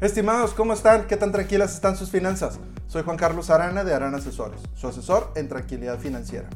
[0.00, 1.08] Estimados, ¿cómo están?
[1.08, 2.60] ¿Qué tan tranquilas están sus finanzas?
[2.86, 6.48] Soy Juan Carlos Arana de Arana Asesores, su asesor en tranquilidad financiera.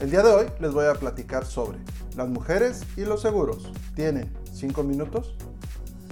[0.00, 1.78] El día de hoy les voy a platicar sobre
[2.14, 3.72] las mujeres y los seguros.
[3.94, 5.34] ¿Tienen 5 minutos?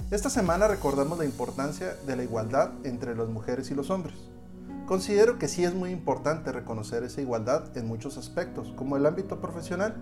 [0.09, 4.17] Esta semana recordamos la importancia de la igualdad entre las mujeres y los hombres.
[4.87, 9.39] Considero que sí es muy importante reconocer esa igualdad en muchos aspectos, como el ámbito
[9.39, 9.95] profesional,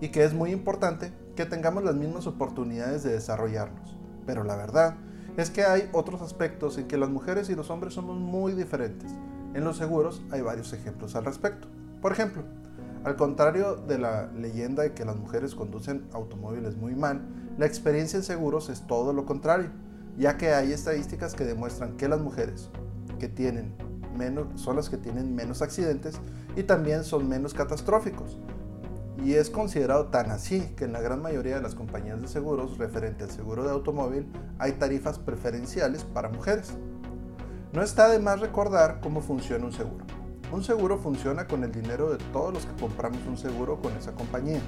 [0.00, 3.98] y que es muy importante que tengamos las mismas oportunidades de desarrollarnos.
[4.24, 4.96] Pero la verdad
[5.36, 9.10] es que hay otros aspectos en que las mujeres y los hombres somos muy diferentes.
[9.54, 11.68] En los seguros hay varios ejemplos al respecto.
[12.00, 12.42] Por ejemplo,
[13.04, 17.22] al contrario de la leyenda de que las mujeres conducen automóviles muy mal,
[17.58, 19.70] la experiencia en seguros es todo lo contrario,
[20.16, 22.70] ya que hay estadísticas que demuestran que las mujeres
[23.18, 23.74] que tienen
[24.54, 26.20] son las que tienen menos accidentes
[26.56, 28.38] y también son menos catastróficos.
[29.24, 32.76] Y es considerado tan así que en la gran mayoría de las compañías de seguros
[32.76, 36.74] referente al seguro de automóvil hay tarifas preferenciales para mujeres.
[37.72, 40.04] No está de más recordar cómo funciona un seguro.
[40.52, 44.12] Un seguro funciona con el dinero de todos los que compramos un seguro con esa
[44.12, 44.60] compañía.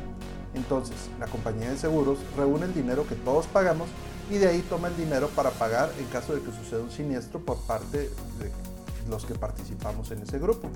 [0.55, 3.89] Entonces, la compañía de seguros reúne el dinero que todos pagamos
[4.31, 7.41] y de ahí toma el dinero para pagar en caso de que suceda un siniestro
[7.41, 8.76] por parte de
[9.09, 10.69] los que participamos en ese grupo.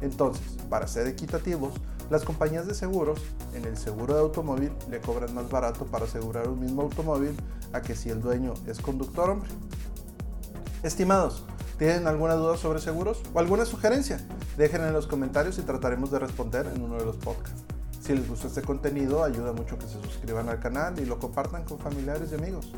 [0.00, 1.72] Entonces, para ser equitativos,
[2.10, 3.20] las compañías de seguros
[3.54, 7.34] en el seguro de automóvil le cobran más barato para asegurar un mismo automóvil
[7.72, 9.48] a que si el dueño es conductor hombre.
[10.82, 11.44] Estimados,
[11.78, 14.20] ¿tienen alguna duda sobre seguros o alguna sugerencia?
[14.56, 17.62] Dejen en los comentarios y trataremos de responder en uno de los podcasts.
[18.00, 21.64] Si les gustó este contenido, ayuda mucho que se suscriban al canal y lo compartan
[21.64, 22.72] con familiares y amigos.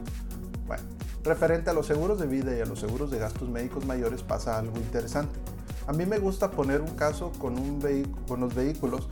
[0.66, 0.82] Bueno,
[1.22, 4.58] referente a los seguros de vida y a los seguros de gastos médicos mayores pasa
[4.58, 5.38] algo interesante.
[5.86, 7.54] A mí me gusta poner un caso con,
[8.38, 9.08] los vehículos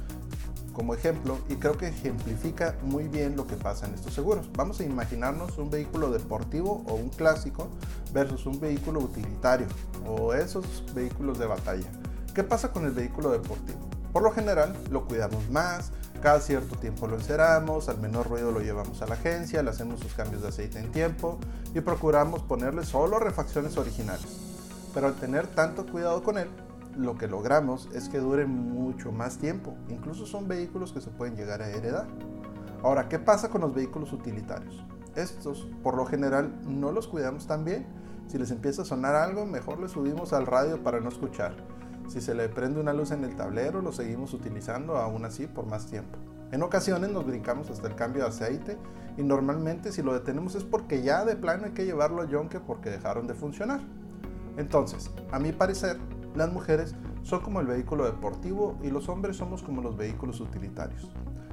[0.73, 4.49] como ejemplo y creo que ejemplifica muy bien lo que pasa en estos seguros.
[4.57, 7.69] Vamos a imaginarnos un vehículo deportivo o un clásico
[8.15, 9.67] versus un vehículo utilitario
[10.07, 11.91] o esos vehículos de batalla.
[12.35, 13.79] ¿Qué pasa con el vehículo deportivo?
[14.15, 18.61] Por lo general lo cuidamos más, cada cierto tiempo lo enceramos, al menor ruido lo
[18.61, 21.39] llevamos a la agencia, le hacemos sus cambios de aceite en tiempo
[21.75, 24.39] y procuramos ponerle solo refacciones originales.
[24.95, 26.49] Pero al tener tanto cuidado con él,
[26.97, 29.75] lo que logramos es que dure mucho más tiempo.
[29.89, 32.07] Incluso son vehículos que se pueden llegar a heredar.
[32.83, 34.85] Ahora, ¿qué pasa con los vehículos utilitarios?
[35.17, 37.87] Estos, por lo general, no los cuidamos tan bien.
[38.29, 41.57] Si les empieza a sonar algo, mejor le subimos al radio para no escuchar.
[42.13, 45.65] Si se le prende una luz en el tablero, lo seguimos utilizando aún así por
[45.65, 46.19] más tiempo.
[46.51, 48.77] En ocasiones nos brincamos hasta el cambio de aceite
[49.17, 52.61] y normalmente si lo detenemos es porque ya de plano hay que llevarlo a yonke
[52.61, 53.81] porque dejaron de funcionar.
[54.59, 55.97] Entonces, a mi parecer,
[56.35, 61.11] las mujeres son como el vehículo deportivo y los hombres somos como los vehículos utilitarios.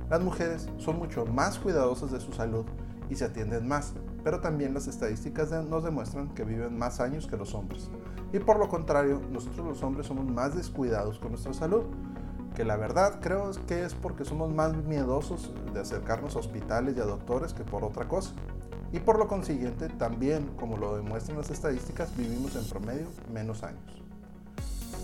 [0.09, 2.66] Las mujeres son mucho más cuidadosas de su salud
[3.09, 3.94] y se atienden más,
[4.24, 7.90] pero también las estadísticas nos demuestran que viven más años que los hombres.
[8.34, 11.84] Y por lo contrario, nosotros los hombres somos más descuidados con nuestra salud,
[12.56, 17.00] que la verdad creo que es porque somos más miedosos de acercarnos a hospitales y
[17.00, 18.34] a doctores que por otra cosa.
[18.91, 24.09] Y por lo consiguiente, también, como lo demuestran las estadísticas, vivimos en promedio menos años.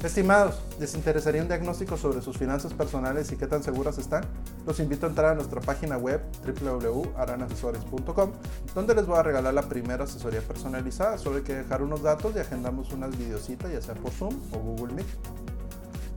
[0.05, 4.23] Estimados, ¿les interesaría un diagnóstico sobre sus finanzas personales y qué tan seguras están?
[4.67, 8.31] Los invito a entrar a nuestra página web www.aranasesores.com,
[8.75, 11.17] donde les voy a regalar la primera asesoría personalizada.
[11.17, 14.59] Solo hay que dejar unos datos y agendamos unas videocitas, ya sea por Zoom o
[14.59, 15.07] Google Meet.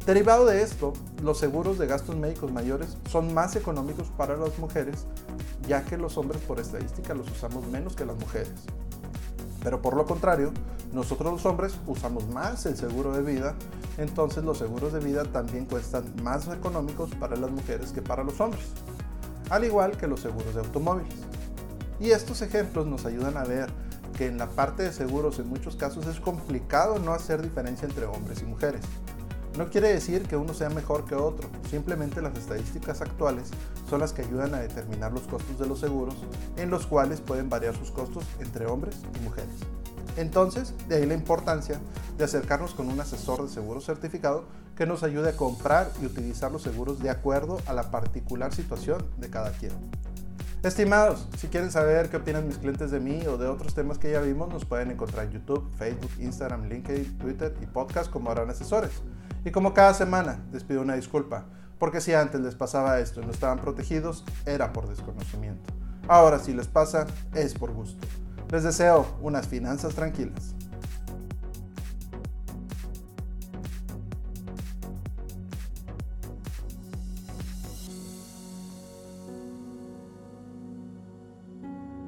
[0.04, 5.06] Derivado de esto, los seguros de gastos médicos mayores son más económicos para las mujeres,
[5.66, 8.52] ya que los hombres por estadística los usamos menos que las mujeres.
[9.68, 10.50] Pero por lo contrario,
[10.94, 13.54] nosotros los hombres usamos más el seguro de vida,
[13.98, 18.40] entonces los seguros de vida también cuestan más económicos para las mujeres que para los
[18.40, 18.64] hombres,
[19.50, 21.12] al igual que los seguros de automóviles.
[22.00, 23.68] Y estos ejemplos nos ayudan a ver
[24.16, 28.06] que en la parte de seguros en muchos casos es complicado no hacer diferencia entre
[28.06, 28.80] hombres y mujeres.
[29.58, 33.50] No quiere decir que uno sea mejor que otro, simplemente las estadísticas actuales
[33.88, 36.14] son las que ayudan a determinar los costos de los seguros,
[36.56, 39.50] en los cuales pueden variar sus costos entre hombres y mujeres.
[40.16, 41.80] Entonces, de ahí la importancia
[42.16, 44.44] de acercarnos con un asesor de seguro certificado
[44.76, 49.06] que nos ayude a comprar y utilizar los seguros de acuerdo a la particular situación
[49.16, 49.72] de cada quien.
[50.64, 54.10] Estimados, si quieren saber qué opinan mis clientes de mí o de otros temas que
[54.10, 58.50] ya vimos, nos pueden encontrar en YouTube, Facebook, Instagram, LinkedIn, Twitter y podcast como harán
[58.50, 58.90] asesores.
[59.44, 61.46] Y como cada semana, les pido una disculpa,
[61.78, 65.72] porque si antes les pasaba esto y no estaban protegidos, era por desconocimiento.
[66.08, 68.06] Ahora si les pasa, es por gusto.
[68.50, 70.54] Les deseo unas finanzas tranquilas.